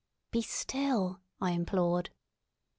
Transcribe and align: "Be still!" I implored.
"Be 0.31 0.41
still!" 0.41 1.21
I 1.39 1.51
implored. 1.51 2.09